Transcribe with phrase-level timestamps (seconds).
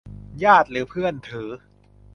[0.43, 1.49] ญาติหรือเพื่อนถือ